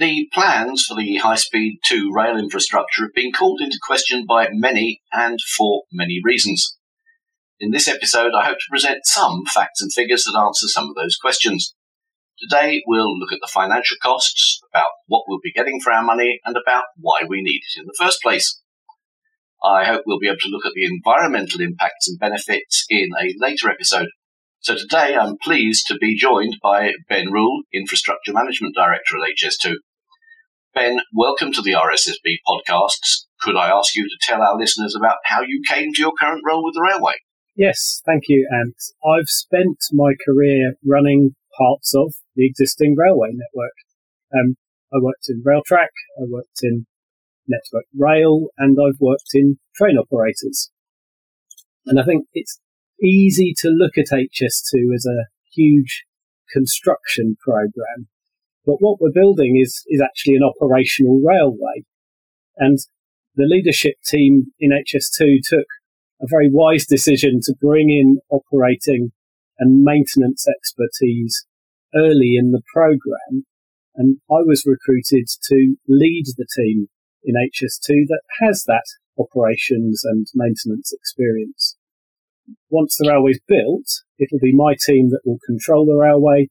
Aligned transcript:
The 0.00 0.30
plans 0.32 0.86
for 0.86 0.96
the 0.96 1.18
high 1.18 1.34
speed 1.34 1.80
2 1.84 2.10
rail 2.10 2.38
infrastructure 2.38 3.02
have 3.02 3.12
been 3.14 3.32
called 3.32 3.60
into 3.60 3.78
question 3.82 4.24
by 4.26 4.48
many 4.50 5.02
and 5.12 5.38
for 5.58 5.82
many 5.92 6.22
reasons. 6.24 6.78
In 7.60 7.70
this 7.70 7.86
episode, 7.86 8.32
I 8.34 8.46
hope 8.46 8.56
to 8.56 8.70
present 8.70 9.00
some 9.04 9.44
facts 9.44 9.82
and 9.82 9.92
figures 9.92 10.24
that 10.24 10.40
answer 10.42 10.68
some 10.68 10.88
of 10.88 10.94
those 10.94 11.18
questions. 11.18 11.74
Today, 12.38 12.82
we'll 12.86 13.18
look 13.18 13.30
at 13.30 13.40
the 13.42 13.52
financial 13.52 13.98
costs, 14.02 14.62
about 14.72 14.88
what 15.06 15.24
we'll 15.28 15.38
be 15.42 15.52
getting 15.52 15.82
for 15.82 15.92
our 15.92 16.02
money, 16.02 16.40
and 16.46 16.56
about 16.56 16.84
why 16.96 17.26
we 17.28 17.42
need 17.42 17.60
it 17.60 17.78
in 17.78 17.84
the 17.84 17.96
first 17.98 18.22
place. 18.22 18.58
I 19.62 19.84
hope 19.84 20.04
we'll 20.06 20.18
be 20.18 20.28
able 20.28 20.38
to 20.38 20.48
look 20.48 20.64
at 20.64 20.72
the 20.74 20.86
environmental 20.86 21.60
impacts 21.60 22.08
and 22.08 22.18
benefits 22.18 22.86
in 22.88 23.10
a 23.20 23.34
later 23.36 23.68
episode. 23.68 24.08
So 24.60 24.76
today 24.76 25.14
I'm 25.14 25.36
pleased 25.42 25.86
to 25.88 25.98
be 25.98 26.16
joined 26.16 26.56
by 26.62 26.92
Ben 27.10 27.30
Rule, 27.30 27.64
Infrastructure 27.70 28.32
Management 28.32 28.74
Director 28.74 29.18
at 29.18 29.28
HS2. 29.36 29.74
Ben, 30.72 31.00
welcome 31.12 31.52
to 31.52 31.62
the 31.62 31.72
RSSB 31.72 32.36
podcasts. 32.46 33.26
Could 33.40 33.56
I 33.56 33.70
ask 33.70 33.96
you 33.96 34.04
to 34.04 34.18
tell 34.20 34.40
our 34.40 34.56
listeners 34.56 34.94
about 34.94 35.16
how 35.24 35.40
you 35.40 35.60
came 35.68 35.92
to 35.92 36.00
your 36.00 36.12
current 36.18 36.42
role 36.46 36.64
with 36.64 36.74
the 36.74 36.86
railway? 36.88 37.14
Yes, 37.56 38.00
thank 38.06 38.24
you, 38.28 38.48
Ant. 38.52 38.76
I've 39.04 39.28
spent 39.28 39.78
my 39.92 40.12
career 40.24 40.74
running 40.86 41.34
parts 41.58 41.92
of 41.92 42.14
the 42.36 42.46
existing 42.46 42.94
railway 42.96 43.30
network. 43.32 43.72
Um, 44.32 44.54
I 44.92 44.98
worked 45.02 45.28
in 45.28 45.42
Railtrack, 45.42 45.90
I 46.16 46.26
worked 46.28 46.60
in 46.62 46.86
Network 47.48 47.86
Rail, 47.98 48.46
and 48.56 48.78
I've 48.80 49.00
worked 49.00 49.30
in 49.34 49.58
train 49.74 49.98
operators. 49.98 50.70
And 51.84 51.98
I 51.98 52.04
think 52.04 52.26
it's 52.32 52.60
easy 53.02 53.54
to 53.58 53.68
look 53.68 53.98
at 53.98 54.16
HS2 54.16 54.94
as 54.94 55.04
a 55.04 55.26
huge 55.52 56.04
construction 56.52 57.36
program 57.42 58.06
but 58.66 58.76
what 58.80 59.00
we're 59.00 59.12
building 59.12 59.58
is, 59.60 59.82
is 59.88 60.00
actually 60.00 60.36
an 60.36 60.42
operational 60.42 61.20
railway. 61.24 61.84
And 62.58 62.78
the 63.36 63.46
leadership 63.46 63.94
team 64.06 64.52
in 64.58 64.70
HS2 64.70 65.38
took 65.42 65.66
a 66.20 66.26
very 66.28 66.50
wise 66.50 66.86
decision 66.86 67.40
to 67.44 67.54
bring 67.60 67.90
in 67.90 68.18
operating 68.30 69.12
and 69.58 69.82
maintenance 69.82 70.46
expertise 70.48 71.46
early 71.94 72.36
in 72.36 72.52
the 72.52 72.62
program. 72.72 73.46
And 73.96 74.18
I 74.30 74.42
was 74.46 74.64
recruited 74.66 75.28
to 75.48 75.76
lead 75.88 76.24
the 76.36 76.46
team 76.56 76.88
in 77.24 77.34
HS2 77.34 78.06
that 78.08 78.22
has 78.40 78.64
that 78.66 78.84
operations 79.18 80.02
and 80.04 80.26
maintenance 80.34 80.92
experience. 80.92 81.76
Once 82.70 82.96
the 82.96 83.10
railway's 83.10 83.40
built, 83.46 84.02
it'll 84.18 84.38
be 84.40 84.54
my 84.54 84.74
team 84.74 85.10
that 85.10 85.20
will 85.24 85.38
control 85.46 85.86
the 85.86 85.94
railway 85.94 86.48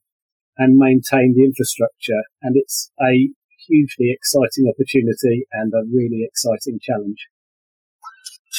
and 0.60 0.76
maintain 0.76 1.32
the 1.34 1.44
infrastructure. 1.44 2.22
And 2.42 2.54
it's 2.54 2.92
a 3.00 3.32
hugely 3.66 4.12
exciting 4.12 4.68
opportunity 4.68 5.48
and 5.52 5.72
a 5.72 5.88
really 5.88 6.22
exciting 6.28 6.78
challenge. 6.80 7.26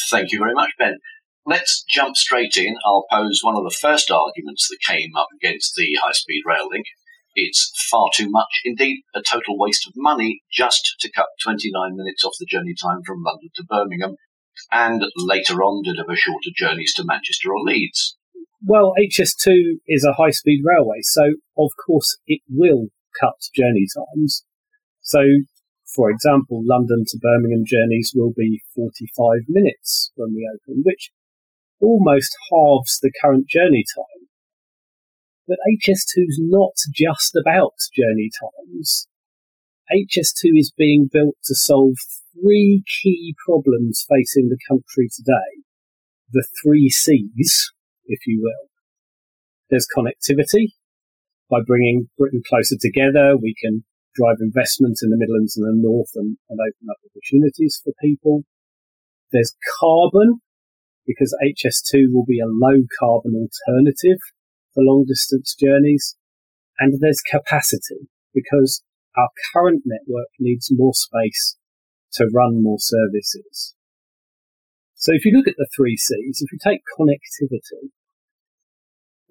Thank 0.10 0.32
you 0.32 0.40
very 0.40 0.54
much, 0.54 0.72
Ben. 0.80 0.98
Let's 1.46 1.84
jump 1.88 2.16
straight 2.16 2.58
in. 2.58 2.76
I'll 2.86 3.06
pose 3.12 3.42
one 3.44 3.56
of 3.56 3.64
the 3.64 3.78
first 3.80 4.10
arguments 4.10 4.68
that 4.70 4.80
came 4.86 5.16
up 5.16 5.28
against 5.36 5.76
the 5.76 5.98
high 6.02 6.14
speed 6.14 6.44
rail 6.46 6.68
link. 6.70 6.86
It's 7.36 7.72
far 7.90 8.10
too 8.14 8.30
much, 8.30 8.62
indeed, 8.66 9.04
a 9.16 9.22
total 9.22 9.58
waste 9.58 9.88
of 9.88 9.94
money 9.96 10.42
just 10.52 10.96
to 11.00 11.12
cut 11.12 11.28
29 11.44 11.96
minutes 11.96 12.26
off 12.26 12.34
the 12.40 12.46
journey 12.46 12.76
time 12.80 13.02
from 13.06 13.24
London 13.24 13.50
to 13.56 13.64
Birmingham 13.64 14.16
and 14.72 15.04
later 15.16 15.64
on 15.64 15.84
deliver 15.84 16.16
shorter 16.16 16.50
journeys 16.56 16.94
to 16.96 17.06
Manchester 17.06 17.52
or 17.54 17.62
Leeds. 17.64 18.18
Well, 18.64 18.94
HS2 19.00 19.80
is 19.88 20.06
a 20.06 20.14
high 20.14 20.30
speed 20.30 20.62
railway, 20.64 21.00
so 21.02 21.34
of 21.58 21.72
course 21.84 22.18
it 22.28 22.42
will 22.48 22.88
cut 23.20 23.36
journey 23.56 23.88
times. 23.94 24.46
So, 25.02 25.20
for 25.96 26.12
example, 26.12 26.62
London 26.64 27.04
to 27.08 27.18
Birmingham 27.18 27.64
journeys 27.66 28.14
will 28.16 28.34
be 28.38 28.62
45 28.76 29.50
minutes 29.50 30.12
when 30.16 30.36
we 30.36 30.48
open, 30.48 30.84
which 30.86 31.12
almost 31.82 32.38
halves 32.52 33.00
the 33.02 33.12
current 33.20 33.48
journey 33.50 33.84
time. 33.96 34.28
But 35.48 35.58
HS2 35.68 36.26
is 36.28 36.40
not 36.40 36.74
just 36.94 37.36
about 37.36 37.74
journey 37.98 38.30
times. 38.40 39.08
HS2 39.92 40.52
is 40.56 40.72
being 40.78 41.10
built 41.12 41.36
to 41.46 41.56
solve 41.56 41.96
three 42.32 42.84
key 43.02 43.36
problems 43.44 44.06
facing 44.08 44.50
the 44.50 44.60
country 44.70 45.10
today. 45.14 45.64
The 46.32 46.46
three 46.64 46.90
C's, 46.90 47.74
if 48.12 48.28
you 48.28 48.42
will. 48.44 48.70
There's 49.70 49.88
connectivity. 49.88 50.76
By 51.50 51.60
bringing 51.66 52.10
Britain 52.18 52.44
closer 52.48 52.76
together, 52.80 53.36
we 53.36 53.56
can 53.62 53.84
drive 54.16 54.38
investment 54.40 55.00
in 55.02 55.10
the 55.10 55.18
Midlands 55.18 55.56
and 55.56 55.66
the 55.66 55.82
North 55.82 56.12
and, 56.16 56.38
and 56.50 56.60
open 56.60 56.88
up 56.90 56.98
opportunities 57.08 57.82
for 57.84 57.94
people. 58.02 58.44
There's 59.32 59.56
carbon, 59.80 60.42
because 61.08 61.36
HS2 61.44 62.12
will 62.12 62.26
be 62.26 62.40
a 62.40 62.48
low 62.48 62.84
carbon 63.00 63.36
alternative 63.36 64.20
for 64.74 64.84
long 64.84 65.06
distance 65.08 65.56
journeys. 65.56 66.16
And 66.80 67.00
there's 67.00 67.22
capacity, 67.22 68.10
because 68.34 68.84
our 69.16 69.30
current 69.54 69.84
network 69.86 70.28
needs 70.40 70.70
more 70.72 70.94
space 70.94 71.58
to 72.14 72.30
run 72.34 72.64
more 72.64 72.80
services. 72.80 73.76
So 74.96 75.14
if 75.14 75.26
you 75.26 75.36
look 75.36 75.48
at 75.48 75.56
the 75.58 75.68
three 75.76 75.98
C's, 75.98 76.42
if 76.42 76.52
you 76.52 76.60
take 76.62 76.82
connectivity, 77.00 77.92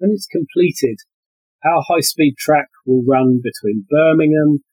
when 0.01 0.11
it's 0.11 0.25
completed, 0.25 0.97
our 1.63 1.83
high 1.87 2.01
speed 2.01 2.33
track 2.37 2.69
will 2.87 3.03
run 3.05 3.39
between 3.43 3.85
Birmingham, 3.87 4.65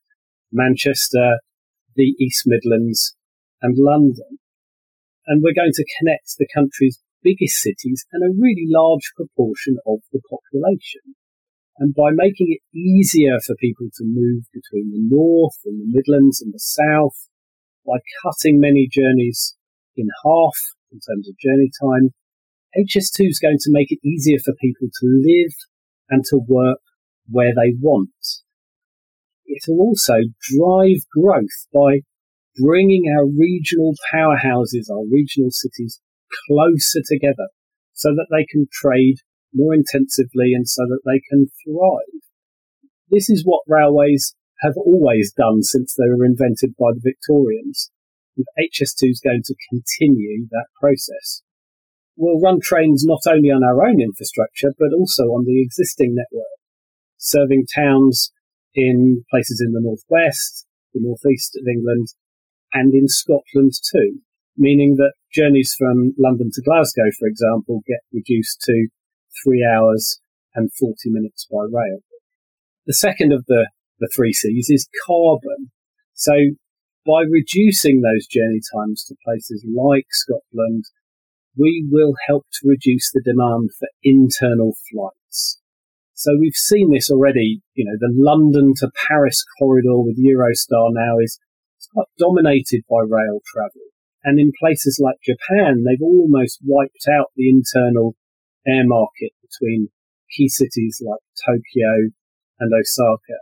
Manchester, 0.50 1.36
the 1.94 2.16
East 2.18 2.44
Midlands, 2.46 3.14
and 3.60 3.76
London. 3.76 4.40
And 5.26 5.42
we're 5.42 5.52
going 5.52 5.76
to 5.76 5.94
connect 6.00 6.38
the 6.38 6.48
country's 6.54 6.98
biggest 7.22 7.60
cities 7.60 8.06
and 8.10 8.24
a 8.24 8.32
really 8.40 8.64
large 8.66 9.12
proportion 9.16 9.76
of 9.86 9.98
the 10.12 10.20
population. 10.24 11.12
And 11.76 11.94
by 11.94 12.08
making 12.10 12.48
it 12.48 12.64
easier 12.74 13.38
for 13.44 13.54
people 13.60 13.88
to 13.98 14.04
move 14.04 14.44
between 14.54 14.90
the 14.90 15.04
north 15.14 15.60
and 15.66 15.78
the 15.78 15.92
Midlands 15.92 16.40
and 16.40 16.54
the 16.54 16.58
south, 16.58 17.28
by 17.86 17.98
cutting 18.24 18.58
many 18.58 18.88
journeys 18.90 19.56
in 19.94 20.08
half 20.24 20.56
in 20.90 21.00
terms 21.04 21.28
of 21.28 21.36
journey 21.36 21.70
time, 21.78 22.14
HS2 22.76 23.28
is 23.28 23.38
going 23.38 23.58
to 23.60 23.72
make 23.72 23.90
it 23.90 24.06
easier 24.06 24.38
for 24.44 24.54
people 24.60 24.88
to 25.00 25.06
live 25.06 25.54
and 26.10 26.24
to 26.26 26.40
work 26.46 26.80
where 27.28 27.52
they 27.54 27.74
want. 27.80 28.10
It 29.46 29.62
will 29.66 29.80
also 29.80 30.16
drive 30.40 31.08
growth 31.10 31.66
by 31.72 32.00
bringing 32.56 33.04
our 33.16 33.26
regional 33.26 33.94
powerhouses, 34.12 34.90
our 34.90 35.04
regional 35.10 35.50
cities, 35.50 36.00
closer 36.46 37.00
together 37.06 37.48
so 37.94 38.10
that 38.10 38.28
they 38.30 38.44
can 38.50 38.66
trade 38.72 39.16
more 39.54 39.74
intensively 39.74 40.52
and 40.54 40.68
so 40.68 40.82
that 40.82 41.00
they 41.06 41.20
can 41.30 41.46
thrive. 41.64 42.22
This 43.10 43.30
is 43.30 43.44
what 43.44 43.62
railways 43.66 44.34
have 44.60 44.74
always 44.76 45.32
done 45.32 45.62
since 45.62 45.94
they 45.94 46.08
were 46.08 46.24
invented 46.24 46.74
by 46.78 46.92
the 46.92 47.00
Victorians. 47.02 47.90
And 48.36 48.44
HS2 48.58 49.10
is 49.10 49.20
going 49.24 49.42
to 49.44 49.54
continue 49.70 50.46
that 50.50 50.66
process. 50.80 51.42
We'll 52.18 52.40
run 52.40 52.58
trains 52.60 53.04
not 53.06 53.20
only 53.30 53.50
on 53.50 53.62
our 53.62 53.86
own 53.86 54.00
infrastructure, 54.00 54.74
but 54.76 54.90
also 54.92 55.30
on 55.30 55.44
the 55.44 55.62
existing 55.62 56.16
network, 56.16 56.58
serving 57.16 57.66
towns 57.72 58.32
in 58.74 59.24
places 59.30 59.62
in 59.64 59.72
the 59.72 59.80
northwest, 59.80 60.66
the 60.92 61.00
northeast 61.00 61.56
of 61.56 61.66
England, 61.68 62.08
and 62.72 62.92
in 62.92 63.06
Scotland 63.06 63.72
too, 63.92 64.18
meaning 64.56 64.96
that 64.96 65.12
journeys 65.32 65.76
from 65.78 66.12
London 66.18 66.50
to 66.54 66.62
Glasgow, 66.62 67.06
for 67.20 67.28
example, 67.28 67.82
get 67.86 68.00
reduced 68.12 68.60
to 68.62 68.88
three 69.44 69.64
hours 69.64 70.20
and 70.56 70.72
40 70.72 71.10
minutes 71.10 71.46
by 71.48 71.62
rail. 71.70 72.00
The 72.86 72.94
second 72.94 73.32
of 73.32 73.44
the, 73.46 73.68
the 74.00 74.10
three 74.12 74.32
C's 74.32 74.70
is 74.70 74.88
carbon. 75.06 75.70
So 76.14 76.32
by 77.06 77.22
reducing 77.30 78.00
those 78.00 78.26
journey 78.26 78.60
times 78.74 79.04
to 79.04 79.14
places 79.24 79.64
like 79.64 80.06
Scotland, 80.10 80.84
we 81.58 81.86
will 81.90 82.14
help 82.26 82.46
to 82.52 82.68
reduce 82.68 83.10
the 83.12 83.22
demand 83.22 83.70
for 83.78 83.88
internal 84.02 84.74
flights. 84.90 85.60
So 86.14 86.32
we've 86.38 86.54
seen 86.54 86.90
this 86.90 87.10
already, 87.10 87.62
you 87.74 87.84
know, 87.84 87.96
the 87.98 88.12
London 88.12 88.74
to 88.78 88.90
Paris 89.08 89.44
corridor 89.58 89.98
with 90.00 90.18
Eurostar 90.18 90.90
now 90.92 91.18
is 91.22 91.38
quite 91.92 92.08
dominated 92.18 92.82
by 92.88 93.00
rail 93.06 93.40
travel. 93.46 93.86
And 94.24 94.40
in 94.40 94.52
places 94.58 95.00
like 95.02 95.16
Japan, 95.24 95.84
they've 95.84 96.02
almost 96.02 96.58
wiped 96.64 97.06
out 97.08 97.30
the 97.36 97.48
internal 97.48 98.16
air 98.66 98.82
market 98.84 99.32
between 99.42 99.88
key 100.36 100.48
cities 100.48 101.00
like 101.04 101.20
Tokyo 101.46 102.10
and 102.58 102.72
Osaka. 102.74 103.38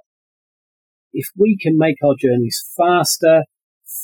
If 1.12 1.28
we 1.36 1.56
can 1.60 1.78
make 1.78 1.96
our 2.04 2.14
journeys 2.18 2.62
faster, 2.76 3.44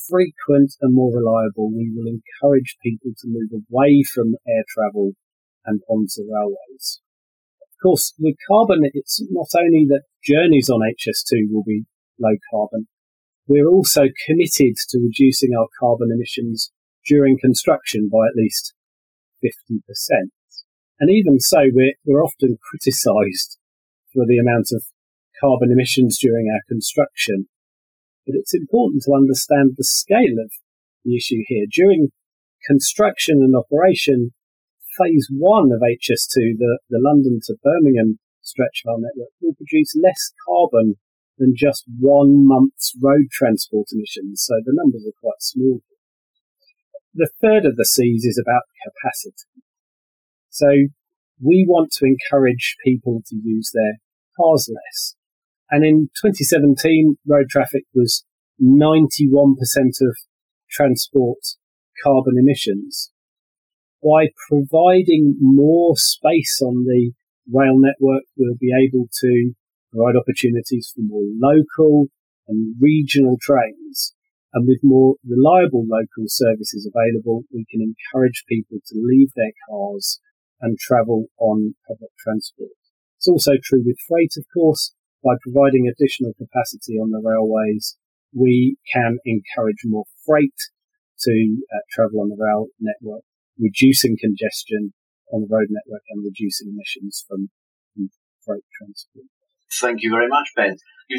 frequent 0.08 0.74
and 0.80 0.94
more 0.94 1.14
reliable, 1.14 1.70
we 1.70 1.92
will 1.94 2.06
encourage 2.06 2.76
people 2.82 3.12
to 3.18 3.28
move 3.28 3.50
away 3.52 4.02
from 4.02 4.36
air 4.46 4.64
travel 4.68 5.12
and 5.64 5.80
onto 5.88 6.22
railways. 6.28 7.00
Of 7.62 7.82
course, 7.82 8.14
with 8.18 8.36
carbon, 8.48 8.82
it's 8.94 9.22
not 9.30 9.48
only 9.56 9.86
that 9.88 10.02
journeys 10.24 10.70
on 10.70 10.80
HS2 10.80 11.50
will 11.50 11.64
be 11.64 11.84
low 12.18 12.36
carbon, 12.52 12.88
we're 13.46 13.68
also 13.68 14.02
committed 14.26 14.76
to 14.90 14.98
reducing 14.98 15.50
our 15.58 15.66
carbon 15.78 16.10
emissions 16.14 16.72
during 17.06 17.38
construction 17.38 18.08
by 18.10 18.26
at 18.28 18.36
least 18.36 18.74
50%. 19.44 19.80
And 21.00 21.10
even 21.10 21.40
so, 21.40 21.58
we're, 21.72 21.94
we're 22.04 22.22
often 22.22 22.58
criticised 22.70 23.58
for 24.12 24.24
the 24.26 24.38
amount 24.38 24.68
of 24.72 24.84
carbon 25.40 25.72
emissions 25.72 26.18
during 26.20 26.48
our 26.52 26.60
construction. 26.68 27.48
But 28.26 28.36
it's 28.36 28.54
important 28.54 29.02
to 29.04 29.14
understand 29.14 29.74
the 29.76 29.84
scale 29.84 30.38
of 30.38 30.52
the 31.04 31.16
issue 31.16 31.42
here. 31.46 31.66
During 31.70 32.12
construction 32.66 33.42
and 33.42 33.54
operation, 33.56 34.32
phase 34.98 35.28
one 35.30 35.70
of 35.72 35.80
HS2, 35.80 36.58
the, 36.58 36.78
the 36.88 37.00
London 37.02 37.40
to 37.46 37.56
Birmingham 37.62 38.18
stretch 38.42 38.82
of 38.84 38.90
our 38.90 38.98
network, 38.98 39.30
will 39.40 39.54
produce 39.54 39.94
less 39.96 40.32
carbon 40.46 40.96
than 41.38 41.54
just 41.56 41.84
one 41.98 42.46
month's 42.46 42.92
road 43.02 43.30
transport 43.30 43.88
emissions. 43.92 44.44
So 44.46 44.56
the 44.64 44.74
numbers 44.74 45.06
are 45.06 45.20
quite 45.20 45.40
small. 45.40 45.80
The 47.14 47.30
third 47.40 47.66
of 47.66 47.76
the 47.76 47.84
C's 47.84 48.24
is 48.24 48.38
about 48.38 48.62
capacity. 48.84 49.64
So 50.50 50.68
we 51.42 51.64
want 51.66 51.92
to 51.92 52.06
encourage 52.06 52.76
people 52.84 53.22
to 53.26 53.36
use 53.36 53.70
their 53.74 53.98
cars 54.36 54.70
less. 54.72 55.14
And 55.72 55.86
in 55.86 56.10
2017, 56.20 57.16
road 57.26 57.48
traffic 57.48 57.84
was 57.94 58.26
91% 58.62 59.56
of 60.02 60.16
transport 60.70 61.38
carbon 62.04 62.34
emissions. 62.38 63.10
By 64.02 64.28
providing 64.48 65.36
more 65.40 65.96
space 65.96 66.60
on 66.62 66.84
the 66.84 67.12
rail 67.50 67.78
network, 67.78 68.24
we'll 68.36 68.60
be 68.60 68.70
able 68.70 69.08
to 69.20 69.54
provide 69.90 70.14
opportunities 70.14 70.92
for 70.94 71.00
more 71.00 71.24
local 71.40 72.08
and 72.48 72.76
regional 72.78 73.38
trains. 73.40 74.12
And 74.52 74.68
with 74.68 74.80
more 74.82 75.14
reliable 75.26 75.86
local 75.88 76.24
services 76.26 76.86
available, 76.86 77.44
we 77.50 77.64
can 77.70 77.80
encourage 77.80 78.44
people 78.46 78.76
to 78.88 78.94
leave 78.94 79.30
their 79.34 79.52
cars 79.70 80.20
and 80.60 80.78
travel 80.78 81.28
on 81.38 81.76
public 81.88 82.10
transport. 82.18 82.76
It's 83.16 83.28
also 83.28 83.52
true 83.62 83.82
with 83.86 83.96
freight, 84.06 84.34
of 84.36 84.44
course. 84.52 84.92
By 85.22 85.34
providing 85.40 85.86
additional 85.86 86.32
capacity 86.34 86.98
on 86.98 87.10
the 87.10 87.22
railways, 87.22 87.96
we 88.34 88.76
can 88.92 89.18
encourage 89.24 89.82
more 89.84 90.04
freight 90.26 90.56
to 91.20 91.56
uh, 91.72 91.78
travel 91.90 92.20
on 92.20 92.28
the 92.28 92.38
rail 92.38 92.66
network, 92.80 93.22
reducing 93.58 94.16
congestion 94.18 94.92
on 95.32 95.42
the 95.42 95.48
road 95.50 95.68
network 95.70 96.02
and 96.10 96.24
reducing 96.24 96.74
emissions 96.74 97.24
from, 97.28 97.50
from 97.94 98.10
freight 98.44 98.64
transport. 98.78 99.26
Thank 99.80 100.02
you 100.02 100.10
very 100.10 100.28
much, 100.28 100.48
Ben. 100.56 100.76
You 101.08 101.18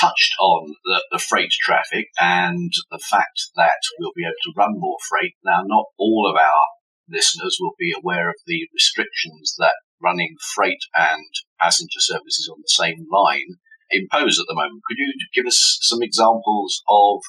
touched 0.00 0.34
on 0.40 0.74
the, 0.84 1.02
the, 1.12 1.18
freight 1.18 1.50
traffic 1.50 2.06
and 2.20 2.72
the 2.90 2.98
fact 3.10 3.50
that 3.56 3.78
we'll 3.98 4.12
be 4.16 4.24
able 4.24 4.42
to 4.44 4.54
run 4.56 4.78
more 4.78 4.96
freight. 5.08 5.34
Now, 5.44 5.62
not 5.64 5.86
all 5.98 6.28
of 6.28 6.36
our 6.36 6.66
listeners 7.08 7.56
will 7.60 7.74
be 7.78 7.94
aware 7.96 8.28
of 8.28 8.36
the 8.46 8.68
restrictions 8.74 9.54
that 9.58 9.74
running 10.02 10.36
freight 10.54 10.80
and 10.94 11.24
passenger 11.60 12.00
services 12.00 12.50
on 12.52 12.60
the 12.60 12.68
same 12.68 13.06
line 13.12 13.56
impose 13.90 14.38
at 14.38 14.46
the 14.48 14.54
moment. 14.54 14.82
Could 14.86 14.98
you 14.98 15.12
give 15.34 15.46
us 15.46 15.78
some 15.82 16.02
examples 16.02 16.82
of 16.88 17.20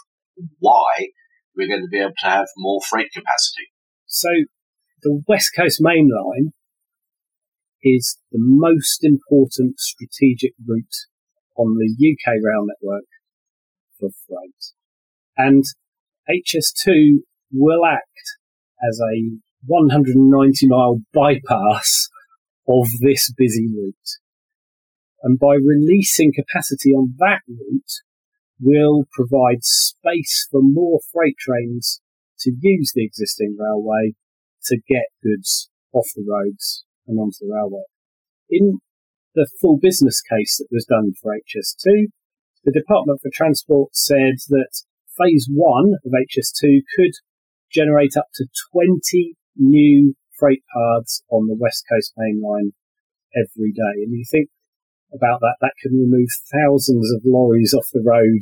why 0.60 1.10
we're 1.56 1.68
going 1.68 1.82
to 1.82 1.88
be 1.92 2.00
able 2.00 2.14
to 2.20 2.28
have 2.28 2.48
more 2.58 2.82
freight 2.88 3.12
capacity? 3.14 3.68
So, 4.06 4.30
the 5.02 5.22
West 5.28 5.52
Coast 5.56 5.80
Main 5.82 6.10
Line 6.10 6.52
is 7.82 8.18
the 8.32 8.40
most 8.42 9.04
important 9.04 9.80
strategic 9.80 10.54
route 10.68 11.08
on 11.58 11.76
the 11.76 12.12
UK 12.12 12.34
rail 12.44 12.66
network 12.66 13.06
for 14.00 14.10
freight. 14.28 14.74
And 15.38 15.64
HS2 16.30 17.20
will 17.52 17.86
act 17.86 18.04
as 18.88 19.00
a 19.00 19.40
190 19.66 20.68
mile 20.68 21.02
bypass 21.14 22.10
of 22.70 22.88
this 23.02 23.34
busy 23.36 23.68
route. 23.68 23.96
And 25.24 25.38
by 25.40 25.56
releasing 25.56 26.32
capacity 26.34 26.92
on 26.92 27.16
that 27.18 27.42
route, 27.48 27.92
we'll 28.62 29.06
provide 29.12 29.64
space 29.64 30.48
for 30.50 30.62
more 30.62 31.00
freight 31.12 31.36
trains 31.38 32.02
to 32.42 32.54
use 32.62 32.94
the 32.96 33.04
existing 33.04 33.58
railway 33.60 34.14
to 34.66 34.78
get 34.88 35.08
goods 35.24 35.70
off 35.92 36.08
the 36.16 36.26
roads 36.28 36.86
and 37.08 37.20
onto 37.20 37.38
the 37.42 37.54
railway. 37.54 37.84
In 38.50 38.80
the 39.36 39.50
full 39.62 39.78
business 39.78 40.22
case 40.22 40.58
that 40.58 40.68
was 40.72 40.86
done 40.86 41.14
for 41.22 41.34
HS2, 41.34 42.06
the 42.64 42.72
Department 42.72 43.20
for 43.22 43.30
Transport 43.34 43.96
said 43.96 44.36
that 44.50 44.84
phase 45.18 45.48
one 45.52 45.94
of 46.06 46.12
HS2 46.12 46.82
could 46.96 47.14
generate 47.72 48.16
up 48.18 48.28
to 48.36 48.46
20 48.74 49.36
new 49.58 50.16
freight 50.40 50.64
paths 50.74 51.22
on 51.30 51.48
the 51.48 51.58
West 51.60 51.84
Coast 51.92 52.14
Main 52.18 52.42
Line 52.42 52.72
every 53.36 53.72
day. 53.72 54.02
And 54.02 54.16
you 54.16 54.24
think 54.30 54.50
about 55.14 55.42
that, 55.42 55.58
that 55.62 55.78
can 55.82 55.94
remove 55.94 56.30
thousands 56.52 57.12
of 57.14 57.22
lorries 57.26 57.74
off 57.74 57.90
the 57.94 58.04
road 58.06 58.42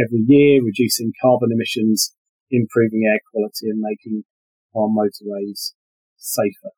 every 0.00 0.24
year, 0.26 0.62
reducing 0.64 1.12
carbon 1.20 1.50
emissions, 1.52 2.14
improving 2.50 3.04
air 3.06 3.20
quality 3.30 3.68
and 3.68 3.80
making 3.80 4.24
our 4.74 4.88
motorways 4.88 5.74
safer. 6.16 6.72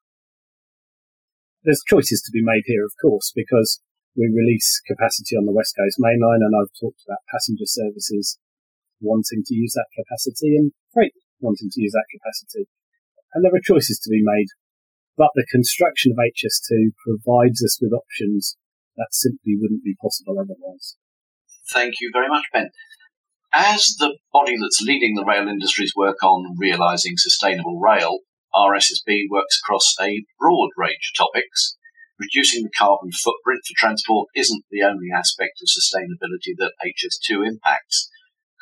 There's 1.65 1.83
choices 1.87 2.23
to 2.23 2.33
be 2.33 2.43
made 2.43 2.65
here, 2.67 2.85
of 2.85 2.93
course, 3.01 3.33
because 3.35 3.81
we 4.17 4.33
release 4.33 4.81
capacity 4.87 5.37
on 5.37 5.45
the 5.45 5.53
West 5.53 5.75
Coast 5.77 5.97
Main 5.99 6.21
Line 6.21 6.41
and 6.41 6.55
I've 6.57 6.73
talked 6.81 7.03
about 7.07 7.27
passenger 7.31 7.67
services 7.67 8.39
wanting 9.01 9.45
to 9.45 9.55
use 9.55 9.73
that 9.75 9.93
capacity 9.93 10.57
and 10.57 10.73
freight 10.93 11.13
wanting 11.41 11.69
to 11.71 11.83
use 11.83 11.93
that 11.93 12.09
capacity 12.09 12.67
and 13.34 13.44
there 13.44 13.55
are 13.55 13.62
choices 13.62 13.99
to 14.00 14.11
be 14.11 14.23
made. 14.23 14.49
But 15.17 15.31
the 15.34 15.46
construction 15.50 16.12
of 16.12 16.19
HS2 16.19 16.93
provides 17.05 17.62
us 17.64 17.78
with 17.81 17.93
options 17.93 18.56
that 18.96 19.08
simply 19.12 19.56
wouldn't 19.56 19.84
be 19.84 19.96
possible 20.00 20.38
otherwise. 20.38 20.96
Thank 21.73 22.00
you 22.00 22.11
very 22.12 22.28
much, 22.28 22.44
Ben. 22.52 22.70
As 23.52 23.96
the 23.99 24.19
body 24.32 24.56
that's 24.61 24.82
leading 24.82 25.14
the 25.14 25.25
rail 25.25 25.49
industry's 25.49 25.94
work 25.96 26.23
on 26.23 26.56
realising 26.58 27.14
sustainable 27.17 27.81
rail, 27.81 28.20
RSSB 28.55 29.25
works 29.31 29.58
across 29.62 29.94
a 30.00 30.25
broad 30.38 30.70
range 30.76 31.12
of 31.12 31.26
topics. 31.26 31.76
Reducing 32.19 32.64
the 32.64 32.70
carbon 32.76 33.12
footprint 33.12 33.61
for 33.67 33.75
transport 33.76 34.29
isn't 34.34 34.64
the 34.70 34.82
only 34.82 35.08
aspect 35.14 35.61
of 35.61 35.69
sustainability 35.69 36.56
that 36.56 36.72
HS2 36.84 37.46
impacts. 37.46 38.10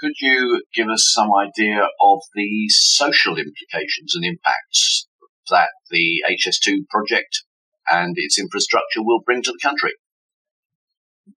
Could 0.04 0.20
you 0.20 0.62
give 0.74 0.88
us 0.90 1.10
some 1.14 1.30
idea 1.34 1.80
of 1.80 2.18
the 2.34 2.68
social 2.68 3.38
implications 3.38 4.14
and 4.14 4.22
impacts 4.22 5.08
that 5.48 5.70
the 5.90 6.22
HS2 6.28 6.86
project 6.90 7.42
and 7.90 8.12
its 8.18 8.38
infrastructure 8.38 9.00
will 9.02 9.22
bring 9.24 9.42
to 9.42 9.50
the 9.50 9.58
country? 9.62 9.92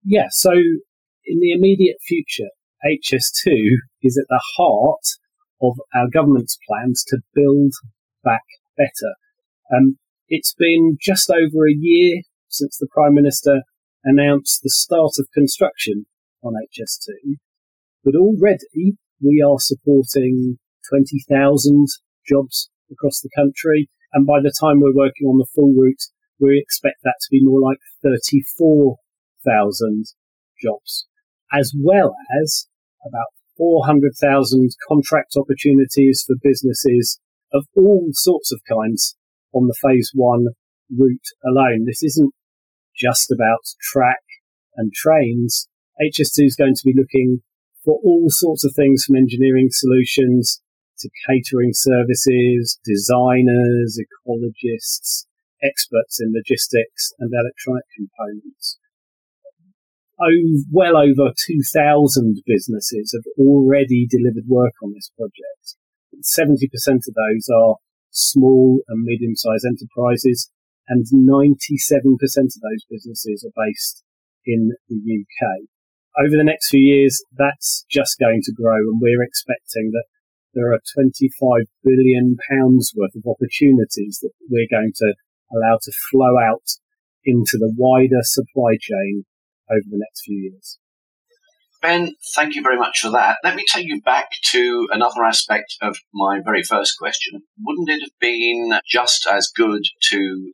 Yeah, 0.03 0.29
so 0.31 0.49
in 0.51 1.39
the 1.39 1.51
immediate 1.51 1.97
future, 2.07 2.49
HS2 2.83 3.53
is 4.01 4.17
at 4.17 4.25
the 4.29 4.41
heart 4.57 5.05
of 5.61 5.79
our 5.93 6.07
government's 6.11 6.57
plans 6.67 7.03
to 7.09 7.19
build 7.35 7.73
back 8.23 8.41
better. 8.75 9.13
Um, 9.71 9.99
it's 10.27 10.55
been 10.57 10.97
just 10.99 11.29
over 11.29 11.67
a 11.67 11.77
year 11.77 12.23
since 12.47 12.79
the 12.79 12.87
Prime 12.91 13.13
Minister 13.13 13.61
announced 14.03 14.61
the 14.63 14.71
start 14.71 15.19
of 15.19 15.27
construction 15.35 16.07
on 16.41 16.53
HS2, 16.53 17.35
but 18.05 18.15
already 18.15 18.97
we 19.21 19.43
are 19.45 19.59
supporting 19.59 20.57
20,000 20.89 21.87
jobs 22.27 22.69
across 22.91 23.21
the 23.21 23.29
country. 23.35 23.89
And 24.13 24.25
by 24.25 24.39
the 24.41 24.53
time 24.57 24.79
we're 24.79 24.95
working 24.95 25.27
on 25.27 25.39
the 25.39 25.47
full 25.53 25.73
route, 25.73 26.03
we 26.39 26.57
expect 26.61 26.99
that 27.03 27.17
to 27.21 27.27
be 27.31 27.43
more 27.43 27.59
like 27.59 27.79
34,000 28.03 30.05
jobs, 30.61 31.07
as 31.51 31.73
well 31.77 32.15
as 32.41 32.67
about 33.05 33.27
400,000 33.57 34.69
contract 34.87 35.35
opportunities 35.37 36.23
for 36.25 36.35
businesses 36.41 37.19
of 37.53 37.67
all 37.75 38.07
sorts 38.11 38.51
of 38.51 38.61
kinds 38.69 39.15
on 39.53 39.67
the 39.67 39.75
phase 39.81 40.11
one 40.13 40.47
route 40.95 41.27
alone. 41.45 41.85
This 41.85 42.03
isn't 42.03 42.33
just 42.95 43.31
about 43.31 43.65
track 43.81 44.23
and 44.75 44.93
trains. 44.93 45.67
HS2 46.01 46.45
is 46.45 46.55
going 46.55 46.75
to 46.75 46.83
be 46.83 46.93
looking 46.95 47.41
for 47.85 47.99
all 48.03 48.25
sorts 48.29 48.65
of 48.65 48.73
things 48.75 49.05
from 49.05 49.15
engineering 49.15 49.69
solutions 49.71 50.61
to 50.99 51.09
catering 51.29 51.71
services, 51.73 52.79
designers, 52.83 53.99
ecologists, 54.01 55.25
experts 55.63 56.19
in 56.19 56.33
logistics 56.33 57.13
and 57.19 57.31
electronic 57.31 57.85
components. 57.95 58.79
Oh, 60.19 60.63
well 60.71 60.97
over 60.97 61.31
2,000 61.35 62.41
businesses 62.45 63.13
have 63.13 63.27
already 63.37 64.07
delivered 64.09 64.47
work 64.47 64.73
on 64.81 64.93
this 64.93 65.11
project. 65.17 65.75
70% 66.23 66.71
of 67.07 67.13
those 67.13 67.49
are 67.53 67.75
small 68.11 68.79
and 68.87 69.03
medium-sized 69.03 69.65
enterprises 69.65 70.49
and 70.87 71.05
97% 71.11 71.83
of 72.23 72.61
those 72.61 72.85
businesses 72.89 73.43
are 73.43 73.65
based 73.67 74.03
in 74.45 74.71
the 74.87 74.95
UK 74.95 75.67
over 76.17 76.37
the 76.37 76.43
next 76.43 76.69
few 76.69 76.81
years, 76.81 77.23
that's 77.37 77.85
just 77.89 78.19
going 78.19 78.41
to 78.43 78.53
grow, 78.53 78.77
and 78.77 78.99
we're 79.01 79.23
expecting 79.23 79.91
that 79.91 80.05
there 80.53 80.71
are 80.71 80.79
25 80.95 81.63
billion 81.83 82.37
pounds 82.49 82.93
worth 82.95 83.15
of 83.15 83.23
opportunities 83.29 84.19
that 84.21 84.31
we're 84.49 84.71
going 84.71 84.93
to 84.95 85.13
allow 85.51 85.77
to 85.81 85.91
flow 86.09 86.39
out 86.39 86.63
into 87.25 87.57
the 87.57 87.73
wider 87.77 88.21
supply 88.21 88.77
chain 88.79 89.25
over 89.69 89.83
the 89.89 89.99
next 89.99 90.23
few 90.23 90.37
years. 90.37 90.79
Ben, 91.81 92.15
thank 92.33 92.55
you 92.55 92.63
very 92.63 92.77
much 92.77 92.99
for 93.01 93.11
that. 93.11 93.37
Let 93.43 93.55
me 93.55 93.65
take 93.67 93.85
you 93.85 94.01
back 94.01 94.29
to 94.51 94.87
another 94.91 95.23
aspect 95.23 95.75
of 95.81 95.97
my 96.13 96.39
very 96.43 96.63
first 96.63 96.97
question. 96.97 97.41
Wouldn't 97.63 97.89
it 97.89 98.01
have 98.01 98.19
been 98.19 98.79
just 98.87 99.27
as 99.29 99.51
good 99.55 99.83
to 100.09 100.51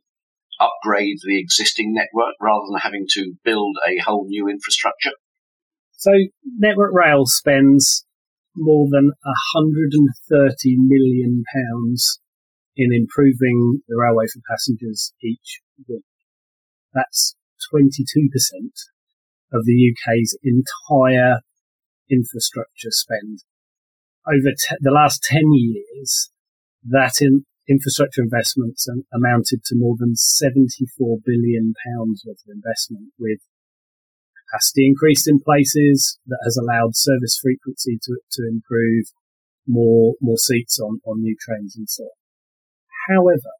upgrade 0.60 1.18
the 1.24 1.40
existing 1.40 1.94
network 1.94 2.34
rather 2.40 2.64
than 2.70 2.80
having 2.80 3.06
to 3.12 3.34
build 3.44 3.76
a 3.86 3.98
whole 3.98 4.26
new 4.26 4.48
infrastructure? 4.48 5.12
So, 6.02 6.10
Network 6.58 6.90
Rail 6.92 7.26
spends 7.26 8.04
more 8.56 8.88
than 8.90 9.12
130 9.22 10.76
million 10.76 11.44
pounds 11.54 12.18
in 12.74 12.92
improving 12.92 13.82
the 13.86 13.94
railway 13.96 14.24
for 14.26 14.40
passengers 14.50 15.14
each 15.22 15.60
week. 15.88 16.02
That's 16.92 17.36
22% 17.72 17.86
of 19.52 19.64
the 19.64 19.94
UK's 19.94 20.36
entire 20.42 21.36
infrastructure 22.10 22.90
spend. 22.90 23.44
Over 24.26 24.50
te- 24.58 24.78
the 24.80 24.90
last 24.90 25.22
10 25.22 25.52
years, 25.52 26.32
that 26.82 27.18
in 27.20 27.46
infrastructure 27.68 28.22
investments 28.22 28.88
amounted 29.14 29.62
to 29.66 29.76
more 29.78 29.94
than 30.00 30.16
74 30.16 31.18
billion 31.24 31.74
pounds 31.86 32.24
worth 32.26 32.42
of 32.44 32.56
investment 32.56 33.12
with 33.20 33.38
capacity 34.52 34.86
increase 34.86 35.26
in 35.26 35.40
places 35.40 36.18
that 36.26 36.38
has 36.44 36.56
allowed 36.56 36.96
service 36.96 37.38
frequency 37.40 37.98
to, 38.02 38.16
to 38.32 38.42
improve, 38.48 39.06
more, 39.66 40.14
more 40.20 40.38
seats 40.38 40.78
on, 40.78 41.00
on 41.06 41.22
new 41.22 41.36
trains 41.40 41.76
and 41.76 41.88
so 41.88 42.04
on. 42.04 42.10
However, 43.08 43.56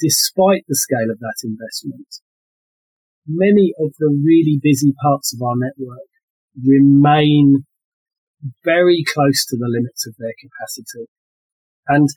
despite 0.00 0.64
the 0.68 0.76
scale 0.76 1.10
of 1.10 1.20
that 1.20 1.40
investment, 1.44 2.06
many 3.26 3.72
of 3.78 3.94
the 3.98 4.08
really 4.08 4.58
busy 4.62 4.92
parts 5.02 5.34
of 5.34 5.42
our 5.42 5.54
network 5.56 6.10
remain 6.60 7.64
very 8.64 9.04
close 9.06 9.46
to 9.46 9.56
the 9.56 9.70
limits 9.70 10.06
of 10.06 10.14
their 10.18 10.34
capacity. 10.40 11.06
And 11.86 12.08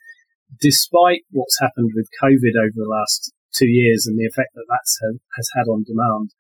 despite 0.59 1.21
what's 1.31 1.59
happened 1.62 1.91
with 1.95 2.09
COVID 2.21 2.57
over 2.57 2.75
the 2.75 2.89
last 2.89 3.31
two 3.53 3.67
years 3.67 4.05
and 4.05 4.17
the 4.17 4.25
effect 4.25 4.53
that 4.55 4.65
that 4.67 5.19
has 5.38 5.50
had 5.55 5.69
on 5.69 5.85
demand, 5.85 6.31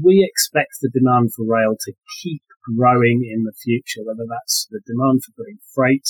we 0.00 0.26
expect 0.28 0.78
the 0.80 0.90
demand 0.90 1.32
for 1.34 1.44
rail 1.46 1.76
to 1.80 1.92
keep 2.22 2.42
growing 2.76 3.28
in 3.30 3.44
the 3.44 3.52
future, 3.52 4.04
whether 4.04 4.26
that's 4.28 4.66
the 4.70 4.80
demand 4.86 5.22
for 5.24 5.32
putting 5.36 5.58
freight 5.74 6.08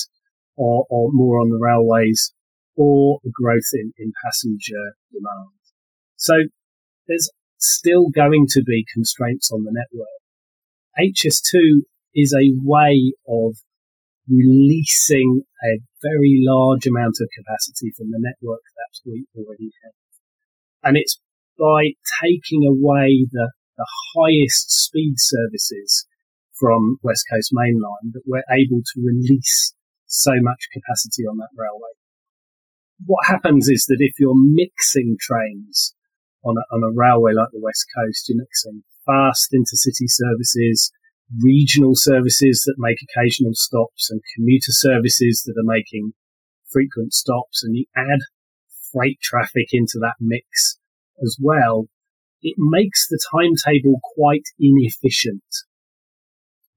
or, 0.55 0.85
or 0.89 1.09
more 1.11 1.39
on 1.39 1.49
the 1.49 1.59
railways 1.61 2.33
or 2.75 3.19
the 3.23 3.31
growth 3.33 3.69
in, 3.73 3.93
in 3.97 4.11
passenger 4.23 4.95
demand. 5.11 5.49
So 6.15 6.33
there's 7.07 7.29
still 7.57 8.09
going 8.09 8.45
to 8.49 8.63
be 8.63 8.85
constraints 8.93 9.51
on 9.51 9.63
the 9.63 9.71
network. 9.73 10.07
HS2 10.99 11.83
is 12.15 12.33
a 12.33 12.53
way 12.63 13.13
of 13.27 13.55
releasing 14.29 15.43
a 15.63 15.79
very 16.01 16.41
large 16.43 16.85
amount 16.85 17.17
of 17.21 17.29
capacity 17.37 17.93
from 17.95 18.11
the 18.11 18.19
network 18.19 18.61
that 18.75 19.09
we 19.09 19.25
already 19.35 19.71
have. 19.83 19.93
And 20.83 20.97
it's 20.97 21.19
by 21.57 21.93
taking 22.21 22.65
away 22.65 23.27
the, 23.31 23.51
the 23.77 23.87
highest 24.15 24.71
speed 24.71 25.15
services 25.17 26.05
from 26.59 26.97
West 27.03 27.25
Coast 27.31 27.53
Mainline 27.53 28.13
that 28.13 28.23
we're 28.25 28.43
able 28.51 28.81
to 28.81 29.01
release 29.05 29.73
so 30.07 30.31
much 30.41 30.67
capacity 30.73 31.23
on 31.23 31.37
that 31.37 31.53
railway. 31.55 31.93
What 33.05 33.27
happens 33.27 33.69
is 33.69 33.85
that 33.85 33.97
if 33.99 34.13
you're 34.19 34.33
mixing 34.35 35.17
trains 35.19 35.93
on 36.43 36.55
a, 36.57 36.75
on 36.75 36.81
a 36.83 36.95
railway 36.95 37.33
like 37.33 37.49
the 37.51 37.61
West 37.61 37.85
Coast, 37.95 38.27
you're 38.27 38.39
mixing 38.39 38.83
fast 39.05 39.53
intercity 39.53 40.07
services, 40.07 40.91
regional 41.39 41.93
services 41.93 42.63
that 42.65 42.75
make 42.77 42.97
occasional 43.03 43.53
stops, 43.53 44.09
and 44.09 44.21
commuter 44.35 44.71
services 44.71 45.43
that 45.45 45.59
are 45.59 45.71
making 45.71 46.13
frequent 46.71 47.13
stops, 47.13 47.63
and 47.63 47.75
you 47.75 47.85
add 47.95 48.19
freight 48.91 49.19
traffic 49.21 49.67
into 49.71 49.99
that 49.99 50.15
mix 50.19 50.79
as 51.21 51.37
well, 51.39 51.87
it 52.41 52.55
makes 52.57 53.07
the 53.07 53.19
timetable 53.31 53.99
quite 54.15 54.45
inefficient 54.59 55.43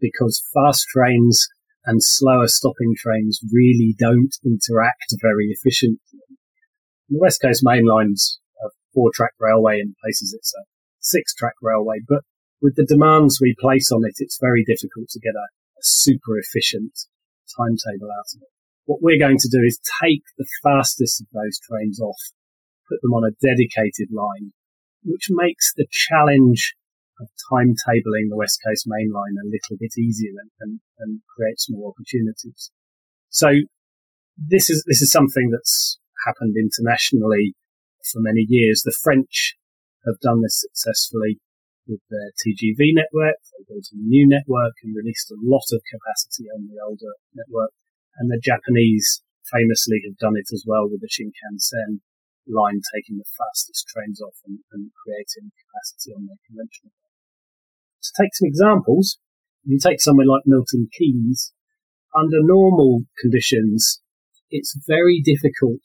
because 0.00 0.42
fast 0.54 0.86
trains 0.88 1.46
and 1.84 2.02
slower 2.02 2.46
stopping 2.46 2.94
trains 2.96 3.40
really 3.52 3.94
don't 3.98 4.36
interact 4.44 5.14
very 5.22 5.48
efficiently. 5.48 6.20
The 7.08 7.18
West 7.18 7.40
Coast 7.42 7.62
Main 7.64 7.86
Line's 7.86 8.38
a 8.64 8.68
four 8.94 9.10
track 9.14 9.32
railway 9.38 9.80
in 9.80 9.94
places 10.02 10.34
it's 10.36 10.54
a 10.54 10.64
six 11.00 11.34
track 11.34 11.54
railway, 11.62 12.00
but 12.08 12.22
with 12.62 12.76
the 12.76 12.86
demands 12.86 13.40
we 13.40 13.54
place 13.58 13.90
on 13.90 14.02
it, 14.04 14.14
it's 14.18 14.38
very 14.40 14.64
difficult 14.64 15.08
to 15.10 15.20
get 15.20 15.34
a, 15.34 15.46
a 15.78 15.82
super 15.82 16.38
efficient 16.38 16.92
timetable 17.56 18.08
out 18.12 18.30
of 18.36 18.42
it. 18.42 18.52
What 18.84 19.02
we're 19.02 19.18
going 19.18 19.38
to 19.38 19.48
do 19.50 19.62
is 19.64 19.80
take 20.02 20.22
the 20.36 20.46
fastest 20.62 21.20
of 21.20 21.28
those 21.32 21.58
trains 21.58 22.00
off, 22.00 22.20
put 22.88 23.00
them 23.02 23.14
on 23.14 23.24
a 23.24 23.36
dedicated 23.40 24.12
line, 24.12 24.52
which 25.04 25.28
makes 25.30 25.72
the 25.74 25.86
challenge 25.90 26.74
of 27.20 27.28
timetabling 27.52 28.28
the 28.28 28.36
West 28.36 28.60
Coast 28.66 28.84
Main 28.86 29.12
Line 29.12 29.36
a 29.40 29.46
little 29.46 29.76
bit 29.78 29.92
easier 29.98 30.32
and, 30.40 30.50
and, 30.60 30.80
and 30.98 31.20
creates 31.36 31.68
more 31.70 31.92
opportunities. 31.92 32.70
So 33.28 33.52
this 34.36 34.70
is 34.70 34.84
this 34.86 35.02
is 35.02 35.10
something 35.10 35.50
that's 35.50 35.98
happened 36.26 36.56
internationally 36.56 37.54
for 38.12 38.20
many 38.20 38.46
years. 38.48 38.82
The 38.82 38.96
French 39.02 39.56
have 40.06 40.18
done 40.20 40.42
this 40.42 40.64
successfully 40.72 41.38
with 41.86 42.00
their 42.08 42.32
TGV 42.40 42.96
network. 42.96 43.36
They 43.52 43.64
built 43.68 43.92
a 43.92 44.00
new 44.00 44.26
network 44.26 44.74
and 44.82 44.96
released 44.96 45.30
a 45.30 45.40
lot 45.42 45.68
of 45.72 45.82
capacity 45.90 46.48
on 46.48 46.68
the 46.68 46.80
older 46.80 47.14
network. 47.34 47.72
And 48.16 48.30
the 48.30 48.40
Japanese 48.42 49.22
famously 49.50 50.00
have 50.06 50.16
done 50.16 50.36
it 50.36 50.48
as 50.52 50.64
well 50.66 50.88
with 50.88 51.00
the 51.00 51.10
Shinkansen 51.10 52.00
line 52.50 52.82
taking 52.94 53.16
the 53.16 53.30
fastest 53.38 53.86
trains 53.88 54.20
off 54.20 54.36
and, 54.46 54.58
and 54.72 54.90
creating 54.98 55.54
capacity 55.54 56.12
on 56.12 56.26
their 56.26 56.40
conventional 56.46 56.92
line. 56.92 57.16
to 58.02 58.10
take 58.18 58.34
some 58.34 58.46
examples, 58.46 59.18
if 59.64 59.70
you 59.70 59.78
take 59.78 60.00
somewhere 60.00 60.26
like 60.26 60.42
Milton 60.46 60.88
Keynes, 60.92 61.52
under 62.14 62.42
normal 62.42 63.02
conditions, 63.18 64.02
it's 64.50 64.76
very 64.86 65.22
difficult 65.22 65.84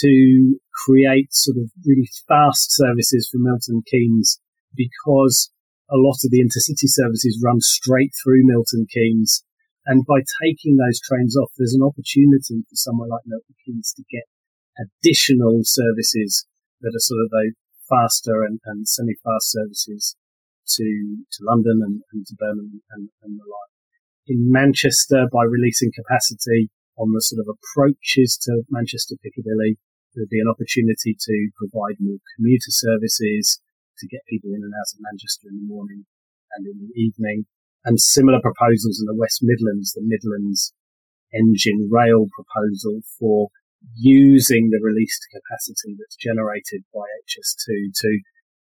to 0.00 0.60
create 0.84 1.32
sort 1.32 1.56
of 1.56 1.70
really 1.84 2.08
fast 2.28 2.70
services 2.72 3.28
for 3.30 3.38
Milton 3.38 3.82
Keynes 3.90 4.38
because 4.76 5.50
a 5.90 5.96
lot 5.96 6.20
of 6.24 6.30
the 6.30 6.40
intercity 6.44 6.86
services 6.86 7.40
run 7.42 7.60
straight 7.60 8.12
through 8.22 8.44
Milton 8.44 8.86
Keynes. 8.92 9.42
And 9.86 10.04
by 10.04 10.20
taking 10.44 10.76
those 10.76 11.00
trains 11.00 11.36
off, 11.36 11.50
there's 11.56 11.74
an 11.74 11.82
opportunity 11.82 12.60
for 12.68 12.76
somewhere 12.76 13.08
like 13.08 13.24
Milton 13.24 13.56
Keynes 13.64 13.94
to 13.96 14.04
get 14.10 14.28
additional 14.78 15.60
services 15.64 16.46
that 16.80 16.94
are 16.94 17.02
sort 17.02 17.20
of 17.26 17.30
a 17.34 17.52
faster 17.88 18.44
and, 18.44 18.60
and 18.66 18.86
semi-fast 18.86 19.50
services 19.50 20.16
to, 20.76 20.84
to 21.32 21.40
London 21.42 21.80
and, 21.82 22.02
and 22.12 22.26
to 22.26 22.34
Birmingham 22.38 22.82
and, 22.92 23.08
and 23.22 23.38
the 23.38 23.44
like. 23.44 23.72
In 24.28 24.52
Manchester, 24.52 25.26
by 25.32 25.44
releasing 25.44 25.90
capacity 25.90 26.70
on 26.98 27.12
the 27.12 27.22
sort 27.22 27.40
of 27.40 27.48
approaches 27.48 28.36
to 28.44 28.62
Manchester 28.70 29.16
Piccadilly, 29.22 29.78
there'd 30.14 30.28
be 30.28 30.40
an 30.40 30.52
opportunity 30.52 31.16
to 31.16 31.36
provide 31.56 31.96
more 32.00 32.18
commuter 32.36 32.70
services 32.70 33.60
to 33.98 34.06
get 34.06 34.26
people 34.28 34.50
in 34.50 34.62
and 34.62 34.74
out 34.74 34.92
of 34.92 35.00
Manchester 35.00 35.48
in 35.48 35.58
the 35.58 35.68
morning 35.68 36.04
and 36.54 36.66
in 36.66 36.76
the 36.78 36.92
evening. 37.00 37.46
And 37.84 37.98
similar 37.98 38.40
proposals 38.42 39.00
in 39.00 39.06
the 39.06 39.16
West 39.16 39.40
Midlands, 39.40 39.92
the 39.94 40.04
Midlands 40.04 40.74
engine 41.32 41.88
rail 41.90 42.26
proposal 42.34 43.00
for 43.18 43.48
using 43.94 44.70
the 44.70 44.82
released 44.82 45.26
capacity 45.30 45.96
that's 45.98 46.16
generated 46.16 46.84
by 46.94 47.06
HS2 47.26 47.92
to 47.94 48.20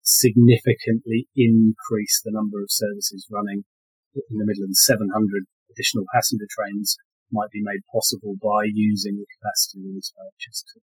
significantly 0.02 1.28
increase 1.36 2.20
the 2.24 2.32
number 2.32 2.62
of 2.62 2.70
services 2.70 3.26
running 3.30 3.64
in 4.14 4.38
the 4.38 4.46
Midlands. 4.46 4.82
700 4.84 5.44
additional 5.70 6.04
passenger 6.12 6.46
trains 6.50 6.96
might 7.32 7.50
be 7.50 7.62
made 7.62 7.80
possible 7.92 8.34
by 8.42 8.66
using 8.66 9.16
the 9.16 9.26
capacity 9.38 9.86
released 9.86 10.14
by 10.16 10.24
HS2. 10.38 10.82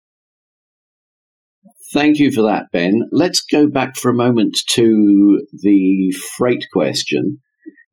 Thank 1.93 2.19
you 2.19 2.31
for 2.31 2.41
that, 2.43 2.67
Ben. 2.71 3.01
Let's 3.11 3.41
go 3.41 3.67
back 3.67 3.97
for 3.97 4.09
a 4.09 4.15
moment 4.15 4.57
to 4.69 5.45
the 5.51 6.13
freight 6.37 6.65
question. 6.71 7.39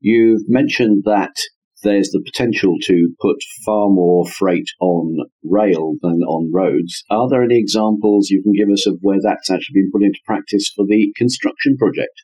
You've 0.00 0.42
mentioned 0.48 1.02
that 1.04 1.34
there's 1.82 2.10
the 2.10 2.22
potential 2.24 2.76
to 2.82 3.14
put 3.20 3.36
far 3.64 3.88
more 3.88 4.26
freight 4.26 4.68
on 4.80 5.16
rail 5.44 5.94
than 6.02 6.22
on 6.22 6.50
roads. 6.52 7.04
Are 7.10 7.28
there 7.28 7.42
any 7.42 7.58
examples 7.58 8.30
you 8.30 8.42
can 8.42 8.52
give 8.52 8.72
us 8.72 8.86
of 8.86 8.98
where 9.02 9.20
that's 9.22 9.50
actually 9.50 9.82
been 9.82 9.90
put 9.92 10.02
into 10.02 10.18
practice 10.24 10.70
for 10.74 10.86
the 10.86 11.12
construction 11.16 11.76
project? 11.76 12.22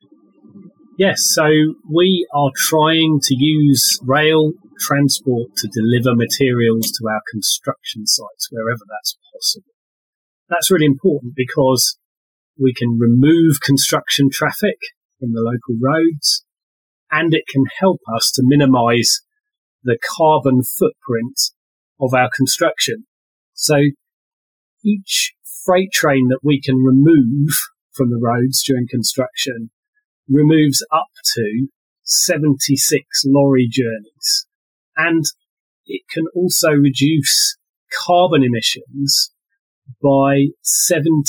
Yes, 0.99 1.23
so 1.25 1.47
we 1.91 2.27
are 2.35 2.51
trying 2.57 3.19
to 3.23 3.35
use 3.35 3.99
rail 4.05 4.53
transport 4.79 5.51
to 5.57 5.69
deliver 5.69 6.15
materials 6.15 6.91
to 6.93 7.09
our 7.09 7.23
construction 7.31 8.07
sites 8.07 8.49
wherever 8.51 8.83
that's 8.89 9.17
possible. 9.33 9.73
That's 10.49 10.71
really 10.71 10.87
important 10.87 11.35
because 11.35 11.99
we 12.59 12.75
can 12.75 12.99
remove 12.99 13.61
construction 13.61 14.29
traffic 14.31 14.77
from 15.19 15.33
the 15.33 15.41
local 15.41 15.77
roads 15.81 16.45
and 17.11 17.33
it 17.33 17.45
can 17.51 17.65
help 17.79 18.01
us 18.15 18.31
to 18.33 18.43
minimize 18.45 19.21
the 19.85 19.99
carbon 20.17 20.63
footprint 20.63 21.41
of 22.01 22.15
our 22.15 22.31
construction. 22.35 23.07
So 23.55 23.77
each 24.85 25.33
freight 25.65 25.93
train 25.93 26.29
that 26.29 26.41
we 26.43 26.61
can 26.61 26.83
remove 26.83 27.51
from 27.93 28.11
the 28.11 28.21
roads 28.21 28.63
during 28.63 28.89
construction 28.89 29.71
removes 30.29 30.85
up 30.93 31.09
to 31.35 31.69
76 32.05 33.05
lorry 33.27 33.69
journeys. 33.71 34.47
And 34.97 35.25
it 35.87 36.03
can 36.13 36.25
also 36.35 36.71
reduce 36.71 37.57
carbon 38.07 38.43
emissions 38.43 39.31
by 40.03 40.47
76% 40.65 41.27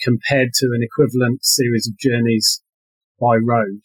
compared 0.00 0.52
to 0.54 0.66
an 0.66 0.80
equivalent 0.82 1.44
series 1.44 1.88
of 1.88 1.98
journeys 1.98 2.62
by 3.20 3.36
road. 3.36 3.80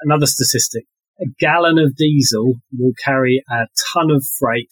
Another 0.00 0.26
statistic 0.26 0.84
a 1.20 1.26
gallon 1.38 1.78
of 1.78 1.96
diesel 1.96 2.54
will 2.76 2.92
carry 3.02 3.42
a 3.50 3.66
ton 3.92 4.10
of 4.10 4.24
freight 4.38 4.70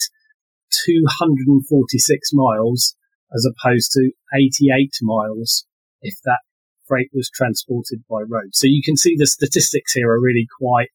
246 0.87 2.31
miles 2.33 2.95
as 3.35 3.47
opposed 3.47 3.93
to 3.93 4.11
88 4.35 4.93
miles 5.03 5.67
if 6.03 6.15
that 6.25 6.41
freight 6.87 7.09
was 7.13 7.31
transported 7.31 8.05
by 8.09 8.21
road. 8.29 8.51
So 8.53 8.67
you 8.67 8.83
can 8.85 8.97
see 8.97 9.17
the 9.17 9.27
statistics 9.27 9.93
here 9.93 10.11
are 10.11 10.21
really 10.21 10.47
quite 10.61 10.91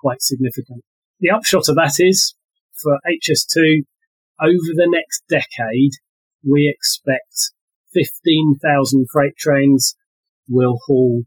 quite 0.00 0.22
significant. 0.22 0.84
The 1.20 1.30
upshot 1.30 1.68
of 1.68 1.76
that 1.76 1.98
is 1.98 2.34
for 2.82 2.98
HS2 3.08 3.82
over 4.40 4.72
the 4.74 4.88
next 4.88 5.24
decade 5.28 5.92
we 6.48 6.72
expect 6.72 7.52
15,000 7.94 9.06
freight 9.10 9.36
trains 9.38 9.96
will 10.48 10.78
haul 10.86 11.24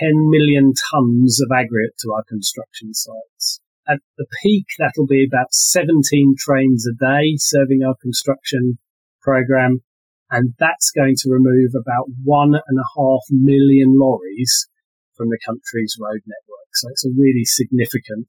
10 0.00 0.30
million 0.30 0.72
tons 0.92 1.40
of 1.42 1.50
aggregate 1.52 1.96
to 2.00 2.12
our 2.12 2.24
construction 2.28 2.94
sites. 2.94 3.60
At 3.88 3.98
the 4.16 4.26
peak, 4.42 4.66
that'll 4.78 5.06
be 5.06 5.26
about 5.26 5.52
17 5.52 6.34
trains 6.38 6.86
a 6.86 6.94
day 6.94 7.34
serving 7.36 7.82
our 7.82 7.96
construction 8.00 8.78
program. 9.22 9.82
And 10.30 10.54
that's 10.58 10.92
going 10.92 11.16
to 11.18 11.30
remove 11.30 11.72
about 11.74 12.06
one 12.24 12.54
and 12.54 12.78
a 12.78 12.90
half 12.96 13.22
million 13.30 13.98
lorries 13.98 14.68
from 15.16 15.28
the 15.28 15.38
country's 15.44 15.96
road 16.00 16.22
network. 16.24 16.70
So 16.74 16.88
it's 16.88 17.04
a 17.04 17.14
really 17.16 17.44
significant, 17.44 18.28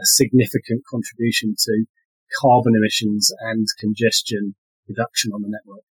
a 0.00 0.06
significant 0.06 0.82
contribution 0.90 1.54
to 1.58 1.84
carbon 2.40 2.74
emissions 2.76 3.30
and 3.40 3.66
congestion 3.78 4.54
reduction 4.88 5.32
on 5.32 5.42
the 5.42 5.50
network. 5.50 5.84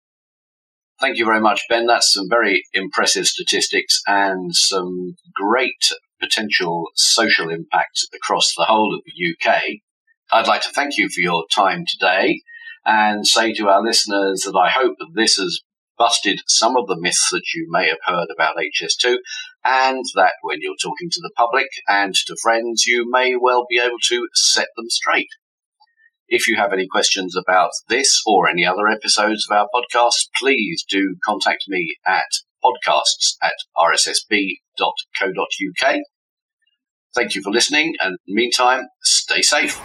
Thank 0.99 1.17
you 1.17 1.25
very 1.25 1.41
much, 1.41 1.61
Ben. 1.69 1.87
That's 1.87 2.13
some 2.13 2.29
very 2.29 2.63
impressive 2.73 3.27
statistics 3.27 4.01
and 4.07 4.55
some 4.55 5.15
great 5.33 5.91
potential 6.19 6.85
social 6.95 7.49
impact 7.49 8.05
across 8.15 8.53
the 8.55 8.65
whole 8.65 8.95
of 8.95 9.01
the 9.05 9.33
UK. 9.33 9.63
I'd 10.31 10.47
like 10.47 10.61
to 10.61 10.71
thank 10.71 10.97
you 10.97 11.09
for 11.09 11.19
your 11.19 11.45
time 11.53 11.85
today 11.85 12.41
and 12.85 13.27
say 13.27 13.53
to 13.53 13.67
our 13.67 13.83
listeners 13.83 14.41
that 14.41 14.57
I 14.57 14.69
hope 14.69 14.95
that 14.99 15.11
this 15.13 15.35
has 15.35 15.61
busted 15.97 16.41
some 16.47 16.75
of 16.75 16.87
the 16.87 16.99
myths 16.99 17.29
that 17.31 17.43
you 17.53 17.67
may 17.69 17.87
have 17.87 17.99
heard 18.05 18.27
about 18.33 18.55
HS2 18.57 19.17
and 19.63 20.03
that 20.15 20.33
when 20.41 20.59
you're 20.61 20.75
talking 20.81 21.09
to 21.11 21.21
the 21.21 21.31
public 21.35 21.67
and 21.87 22.13
to 22.15 22.35
friends, 22.41 22.85
you 22.85 23.09
may 23.09 23.35
well 23.35 23.65
be 23.69 23.79
able 23.79 23.99
to 24.09 24.27
set 24.33 24.67
them 24.75 24.89
straight. 24.89 25.29
If 26.35 26.47
you 26.47 26.55
have 26.55 26.73
any 26.73 26.87
questions 26.87 27.35
about 27.37 27.69
this 27.89 28.23
or 28.25 28.49
any 28.49 28.65
other 28.65 28.87
episodes 28.87 29.45
of 29.47 29.55
our 29.55 29.67
podcast, 29.71 30.29
please 30.35 30.83
do 30.89 31.15
contact 31.23 31.65
me 31.67 31.95
at 32.07 32.25
podcasts 32.65 33.35
at 33.43 33.53
rssb.co.uk. 33.77 34.39
Thank 37.15 37.35
you 37.35 37.43
for 37.43 37.51
listening, 37.51 37.93
and 38.01 38.17
meantime, 38.27 38.87
stay 39.03 39.43
safe. 39.43 39.79